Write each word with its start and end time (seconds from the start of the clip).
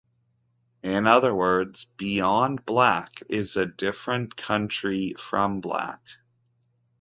In 0.81 1.05
other 1.05 1.31
words, 1.31 1.85
"beyond 1.97 2.65
black" 2.65 3.19
is 3.29 3.55
a 3.55 3.67
different 3.67 4.35
country 4.35 5.13
from 5.15 5.61
black. 5.61 6.01